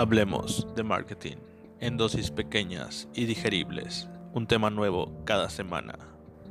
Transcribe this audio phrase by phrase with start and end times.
[0.00, 1.36] Hablemos de marketing
[1.78, 4.08] en dosis pequeñas y digeribles.
[4.32, 5.98] Un tema nuevo cada semana.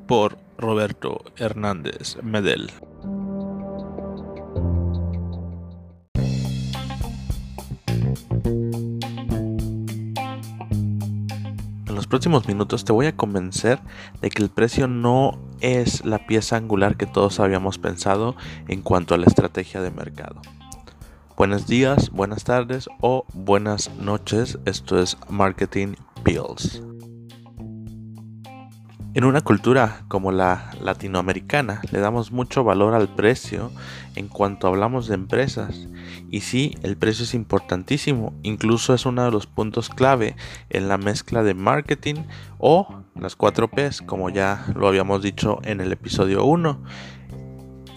[0.08, 2.70] Por Roberto Hernández Medel.
[11.88, 13.80] En los próximos minutos te voy a convencer
[14.22, 18.36] de que el precio no es la pieza angular que todos habíamos pensado
[18.68, 20.40] en cuanto a la estrategia de mercado.
[21.40, 24.60] Buenos días, buenas tardes o buenas noches.
[24.66, 26.84] Esto es Marketing Pills.
[29.14, 33.72] En una cultura como la latinoamericana le damos mucho valor al precio
[34.18, 35.88] en cuanto hablamos de empresas.
[36.30, 40.36] Y sí, el precio es importantísimo, incluso es uno de los puntos clave
[40.70, 42.16] en la mezcla de marketing
[42.58, 46.84] o las 4 Ps, como ya lo habíamos dicho en el episodio 1.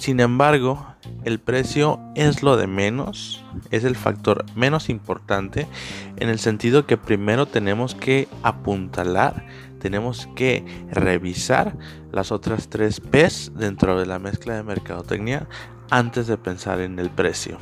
[0.02, 0.84] Sin embargo,
[1.22, 5.68] el precio es lo de menos, es el factor menos importante
[6.16, 9.46] en el sentido que primero tenemos que apuntalar,
[9.78, 11.76] tenemos que revisar
[12.10, 15.46] las otras tres P's dentro de la mezcla de mercadotecnia
[15.88, 17.58] antes de pensar en el precio.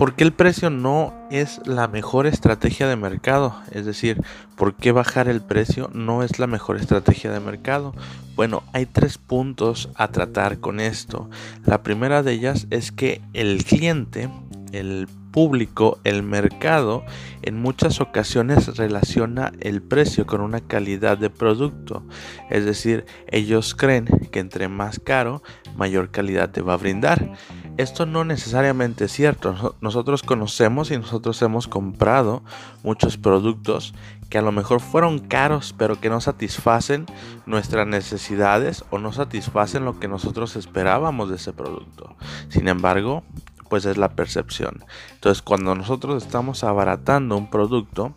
[0.00, 3.54] ¿Por qué el precio no es la mejor estrategia de mercado?
[3.70, 4.22] Es decir,
[4.56, 7.92] ¿por qué bajar el precio no es la mejor estrategia de mercado?
[8.34, 11.28] Bueno, hay tres puntos a tratar con esto.
[11.66, 14.30] La primera de ellas es que el cliente,
[14.72, 17.04] el público, el mercado,
[17.42, 22.02] en muchas ocasiones relaciona el precio con una calidad de producto.
[22.50, 25.42] Es decir, ellos creen que entre más caro,
[25.76, 27.32] mayor calidad te va a brindar.
[27.76, 29.76] Esto no necesariamente es cierto.
[29.80, 32.42] Nosotros conocemos y nosotros hemos comprado
[32.82, 33.94] muchos productos
[34.28, 37.06] que a lo mejor fueron caros pero que no satisfacen
[37.46, 42.16] nuestras necesidades o no satisfacen lo que nosotros esperábamos de ese producto.
[42.48, 43.24] Sin embargo,
[43.70, 44.84] pues es la percepción.
[45.14, 48.14] Entonces, cuando nosotros estamos abaratando un producto,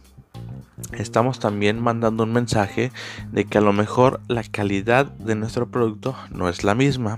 [0.91, 2.91] estamos también mandando un mensaje
[3.31, 7.17] de que a lo mejor la calidad de nuestro producto no es la misma.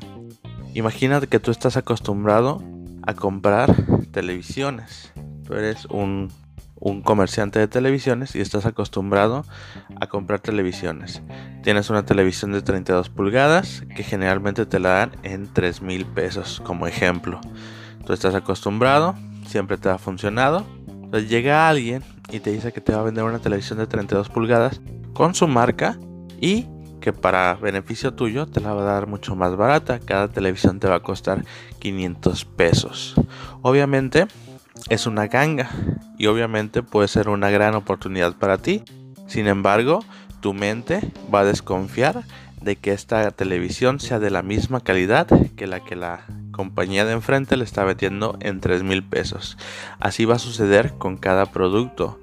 [0.74, 2.62] Imagínate que tú estás acostumbrado
[3.07, 3.74] a comprar
[4.12, 5.13] televisiones.
[5.45, 6.31] Tú eres un,
[7.03, 9.45] comerciante de televisiones y estás acostumbrado
[10.00, 11.22] a comprar televisiones.
[11.63, 16.62] Tienes una televisión de 32 pulgadas que generalmente te la dan en 3 mil pesos
[16.63, 17.40] como ejemplo.
[18.06, 19.16] Tú estás acostumbrado,
[19.48, 20.66] siempre te ha funcionado.
[20.88, 24.30] Entonces llega alguien y te dice que te va a vender una televisión de 32
[24.30, 24.82] pulgadas
[25.14, 25.98] con su marca
[26.40, 26.68] y
[27.02, 30.00] que para beneficio tuyo te la va a dar mucho más barata.
[30.00, 31.46] Cada televisión te va a costar
[31.80, 33.16] 500 pesos.
[33.62, 34.28] Obviamente
[34.90, 35.70] es una ganga
[36.18, 38.84] y obviamente puede ser una gran oportunidad para ti.
[39.28, 40.04] Sin embargo,
[40.42, 42.24] tu mente va a desconfiar
[42.62, 47.12] de que esta televisión sea de la misma calidad que la que la compañía de
[47.12, 49.58] enfrente le está vendiendo en 3 mil pesos.
[50.00, 52.18] Así va a suceder con cada producto.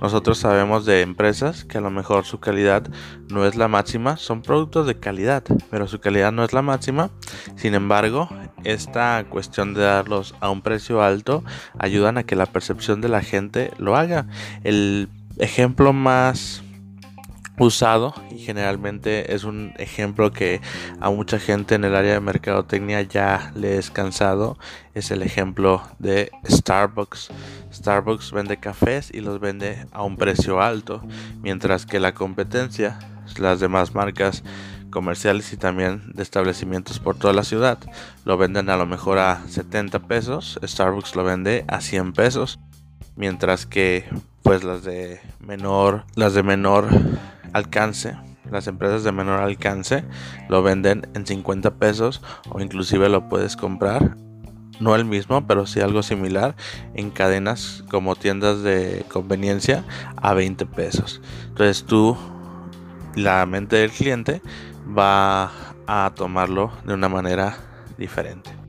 [0.00, 2.88] Nosotros sabemos de empresas que a lo mejor su calidad
[3.28, 7.10] no es la máxima, son productos de calidad, pero su calidad no es la máxima.
[7.56, 8.28] Sin embargo,
[8.64, 11.44] esta cuestión de darlos a un precio alto
[11.78, 14.26] ayudan a que la percepción de la gente lo haga.
[14.62, 15.08] El
[15.38, 16.62] ejemplo más
[17.58, 20.60] usado y generalmente es un ejemplo que
[21.00, 24.58] a mucha gente en el área de mercadotecnia ya le es cansado.
[24.94, 27.30] Es el ejemplo de Starbucks.
[27.72, 31.02] Starbucks vende cafés y los vende a un precio alto
[31.42, 32.98] mientras que la competencia
[33.38, 34.42] las demás marcas
[34.90, 37.78] comerciales y también de establecimientos por toda la ciudad
[38.24, 42.60] lo venden a lo mejor a 70 pesos Starbucks lo vende a 100 pesos
[43.16, 44.04] mientras que
[44.42, 46.88] pues las de menor las de menor
[47.52, 48.16] alcance,
[48.50, 50.04] las empresas de menor alcance
[50.48, 54.16] lo venden en 50 pesos o inclusive lo puedes comprar
[54.80, 56.56] no el mismo, pero sí algo similar
[56.94, 59.84] en cadenas como tiendas de conveniencia
[60.16, 61.20] a 20 pesos.
[61.48, 62.16] Entonces tú,
[63.14, 64.42] la mente del cliente
[64.86, 65.52] va
[65.86, 67.56] a tomarlo de una manera
[67.98, 68.63] diferente.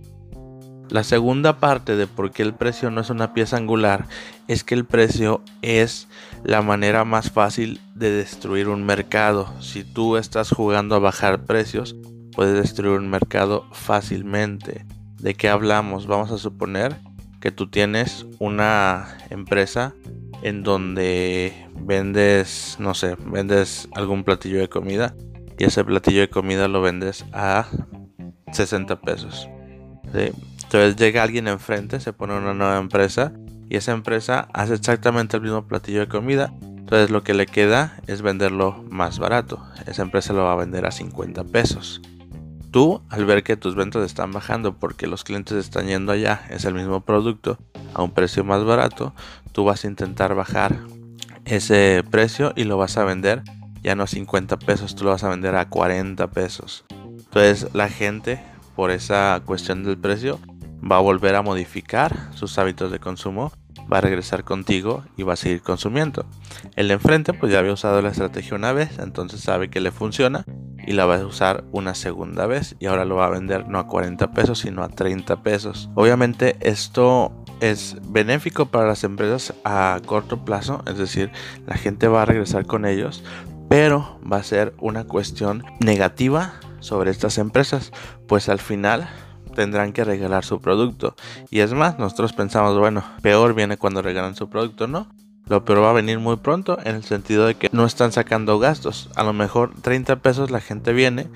[0.89, 4.07] La segunda parte de por qué el precio no es una pieza angular
[4.47, 6.07] es que el precio es
[6.43, 9.51] la manera más fácil de destruir un mercado.
[9.61, 11.95] Si tú estás jugando a bajar precios,
[12.33, 14.85] puedes destruir un mercado fácilmente.
[15.19, 16.05] ¿De qué hablamos?
[16.05, 16.95] Vamos a suponer
[17.41, 19.93] que tú tienes una empresa
[20.43, 25.15] en donde vendes, no sé, vendes algún platillo de comida
[25.57, 27.67] y ese platillo de comida lo vendes a
[28.51, 29.49] 60 pesos.
[30.75, 33.31] Entonces llega alguien enfrente, se pone una nueva empresa
[33.69, 36.53] y esa empresa hace exactamente el mismo platillo de comida.
[36.61, 39.65] Entonces lo que le queda es venderlo más barato.
[39.87, 42.01] Esa empresa lo va a vender a 50 pesos.
[42.71, 46.65] Tú, al ver que tus ventas están bajando porque los clientes están yendo allá, es
[46.65, 47.57] el mismo producto,
[47.93, 49.13] a un precio más barato,
[49.53, 50.75] tú vas a intentar bajar
[51.45, 53.43] ese precio y lo vas a vender
[53.81, 56.83] ya no a 50 pesos, tú lo vas a vender a 40 pesos.
[56.91, 58.43] Entonces la gente,
[58.75, 60.37] por esa cuestión del precio,
[60.89, 63.51] va a volver a modificar sus hábitos de consumo,
[63.91, 66.25] va a regresar contigo y va a seguir consumiendo.
[66.75, 69.91] El de enfrente pues ya había usado la estrategia una vez, entonces sabe que le
[69.91, 70.45] funciona
[70.85, 73.79] y la va a usar una segunda vez y ahora lo va a vender no
[73.79, 75.89] a 40 pesos sino a 30 pesos.
[75.95, 81.31] Obviamente esto es benéfico para las empresas a corto plazo, es decir,
[81.65, 83.23] la gente va a regresar con ellos,
[83.69, 87.91] pero va a ser una cuestión negativa sobre estas empresas,
[88.27, 89.09] pues al final
[89.55, 91.15] tendrán que regalar su producto.
[91.49, 95.07] Y es más, nosotros pensamos, bueno, peor viene cuando regalan su producto, ¿no?
[95.47, 98.57] Lo peor va a venir muy pronto en el sentido de que no están sacando
[98.59, 99.09] gastos.
[99.15, 101.27] A lo mejor 30 pesos la gente viene,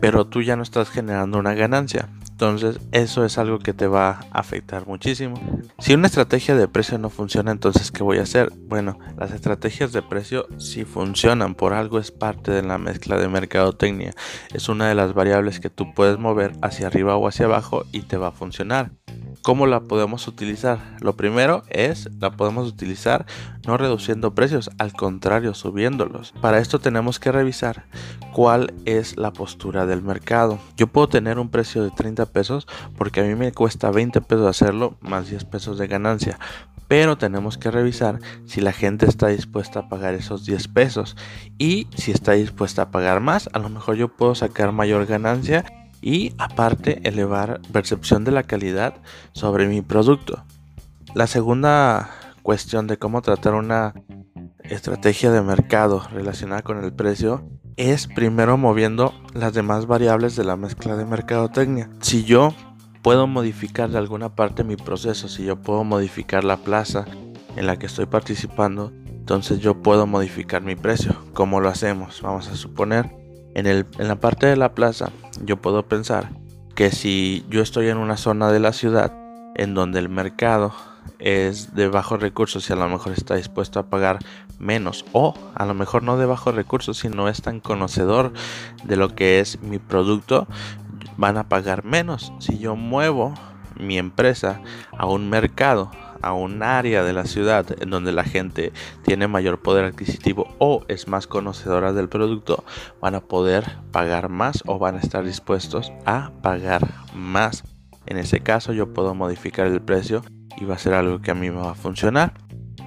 [0.00, 2.08] pero tú ya no estás generando una ganancia.
[2.42, 5.40] Entonces eso es algo que te va a afectar muchísimo.
[5.78, 8.50] Si una estrategia de precio no funciona, entonces ¿qué voy a hacer?
[8.66, 13.28] Bueno, las estrategias de precio si funcionan por algo es parte de la mezcla de
[13.28, 14.12] mercadotecnia.
[14.52, 18.00] Es una de las variables que tú puedes mover hacia arriba o hacia abajo y
[18.00, 18.90] te va a funcionar.
[19.42, 20.78] ¿Cómo la podemos utilizar?
[21.00, 23.26] Lo primero es, la podemos utilizar
[23.66, 26.32] no reduciendo precios, al contrario, subiéndolos.
[26.40, 27.86] Para esto tenemos que revisar
[28.32, 30.60] cuál es la postura del mercado.
[30.76, 34.46] Yo puedo tener un precio de 30 pesos porque a mí me cuesta 20 pesos
[34.46, 36.38] hacerlo más 10 pesos de ganancia.
[36.86, 41.16] Pero tenemos que revisar si la gente está dispuesta a pagar esos 10 pesos
[41.58, 45.64] y si está dispuesta a pagar más, a lo mejor yo puedo sacar mayor ganancia
[46.02, 48.96] y aparte elevar percepción de la calidad
[49.32, 50.44] sobre mi producto.
[51.14, 52.10] La segunda
[52.42, 53.94] cuestión de cómo tratar una
[54.64, 60.56] estrategia de mercado relacionada con el precio es primero moviendo las demás variables de la
[60.56, 61.90] mezcla de mercadotecnia.
[62.00, 62.54] Si yo
[63.02, 67.06] puedo modificar de alguna parte mi proceso, si yo puedo modificar la plaza
[67.56, 71.14] en la que estoy participando, entonces yo puedo modificar mi precio.
[71.32, 72.20] ¿Cómo lo hacemos?
[72.22, 73.21] Vamos a suponer
[73.54, 75.10] en, el, en la parte de la plaza,
[75.44, 76.30] yo puedo pensar
[76.74, 79.12] que si yo estoy en una zona de la ciudad
[79.54, 80.72] en donde el mercado
[81.18, 84.18] es de bajos recursos y a lo mejor está dispuesto a pagar
[84.58, 88.32] menos o a lo mejor no de bajos recursos sino es tan conocedor
[88.84, 90.46] de lo que es mi producto
[91.16, 92.32] van a pagar menos.
[92.38, 93.34] Si yo muevo
[93.78, 94.60] mi empresa
[94.96, 95.90] a un mercado
[96.22, 98.72] a un área de la ciudad en donde la gente
[99.02, 102.64] tiene mayor poder adquisitivo o es más conocedora del producto,
[103.00, 107.64] van a poder pagar más o van a estar dispuestos a pagar más.
[108.06, 110.22] En ese caso yo puedo modificar el precio
[110.56, 112.34] y va a ser algo que a mí me va a funcionar.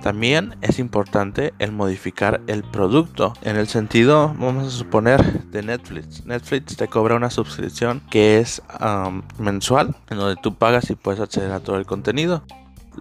[0.02, 6.24] También es importante el modificar el producto en el sentido, vamos a suponer, de Netflix.
[6.26, 8.62] Netflix te cobra una suscripción que es
[9.40, 12.44] mensual, en donde tú pagas y puedes acceder a todo el contenido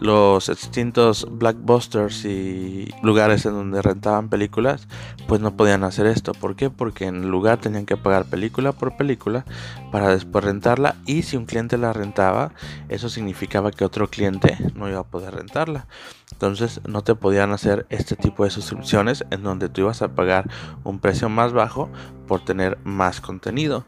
[0.00, 4.88] los extintos blackbusters y lugares en donde rentaban películas,
[5.26, 6.32] pues no podían hacer esto.
[6.32, 6.70] ¿Por qué?
[6.70, 9.44] Porque en el lugar tenían que pagar película por película
[9.92, 12.52] para después rentarla y si un cliente la rentaba,
[12.88, 15.86] eso significaba que otro cliente no iba a poder rentarla.
[16.32, 20.50] Entonces no te podían hacer este tipo de suscripciones en donde tú ibas a pagar
[20.82, 21.88] un precio más bajo
[22.26, 23.84] por tener más contenido.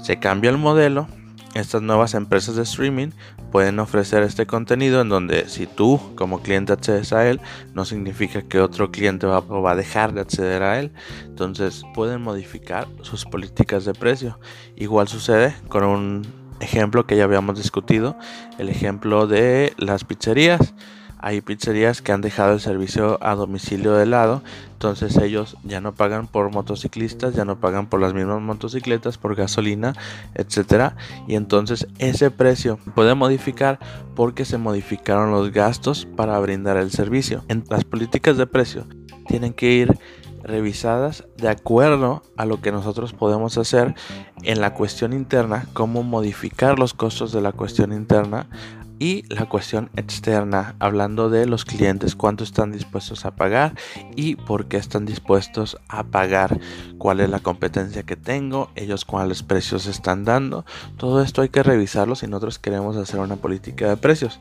[0.00, 1.08] Se cambia el modelo
[1.56, 3.08] estas nuevas empresas de streaming
[3.50, 7.40] pueden ofrecer este contenido en donde si tú como cliente accedes a él,
[7.74, 10.92] no significa que otro cliente va, a dejar de acceder a él.
[11.24, 14.38] Entonces pueden modificar sus políticas de precio.
[14.76, 16.26] Igual sucede con un
[16.60, 18.16] ejemplo que ya habíamos discutido,
[18.58, 20.74] el ejemplo de las pizzerías.
[21.18, 24.42] Hay pizzerías que han dejado el servicio a domicilio de lado,
[24.72, 29.34] entonces ellos ya no pagan por motociclistas, ya no pagan por las mismas motocicletas, por
[29.34, 29.94] gasolina,
[30.34, 30.96] etcétera,
[31.26, 33.78] y entonces ese precio puede modificar
[34.14, 37.44] porque se modificaron los gastos para brindar el servicio.
[37.68, 38.86] Las políticas de precio
[39.26, 39.98] tienen que ir
[40.46, 43.94] revisadas de acuerdo a lo que nosotros podemos hacer
[44.42, 48.46] en la cuestión interna, cómo modificar los costos de la cuestión interna
[48.98, 53.74] y la cuestión externa, hablando de los clientes, cuánto están dispuestos a pagar
[54.14, 56.58] y por qué están dispuestos a pagar,
[56.98, 60.64] cuál es la competencia que tengo, ellos cuáles precios están dando.
[60.96, 64.40] Todo esto hay que revisarlo si nosotros queremos hacer una política de precios.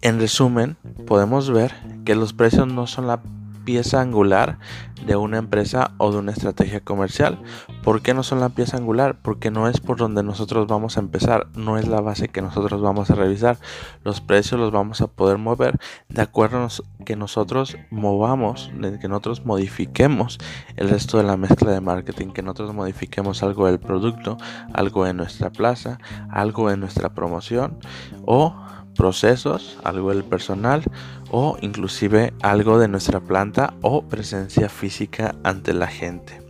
[0.00, 0.76] En resumen,
[1.06, 1.74] podemos ver
[2.04, 3.20] que los precios no son la
[3.68, 4.58] pieza angular
[5.04, 7.38] de una empresa o de una estrategia comercial.
[7.84, 9.18] ¿Por qué no son la pieza angular?
[9.20, 12.80] Porque no es por donde nosotros vamos a empezar, no es la base que nosotros
[12.80, 13.58] vamos a revisar.
[14.04, 18.70] Los precios los vamos a poder mover de acuerdo a que nosotros movamos,
[19.02, 20.38] que nosotros modifiquemos
[20.76, 24.38] el resto de la mezcla de marketing, que nosotros modifiquemos algo del producto,
[24.72, 25.98] algo en nuestra plaza,
[26.30, 27.76] algo en nuestra promoción
[28.24, 28.54] o
[28.98, 30.82] procesos, algo del personal
[31.30, 36.42] o inclusive algo de nuestra planta o presencia física ante la gente.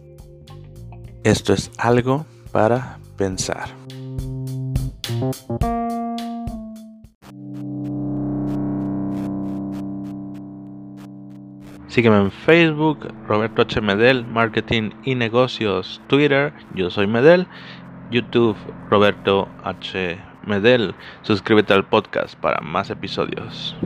[1.24, 3.68] Esto es algo para pensar.
[11.88, 13.80] Sígueme en Facebook, Roberto H.
[13.80, 17.46] Medel, Marketing y Negocios, Twitter, yo soy Medel,
[18.10, 18.56] YouTube,
[18.88, 20.27] Roberto H.
[20.42, 20.96] Medel.
[21.22, 23.76] Suscríbete al podcast para más episodios.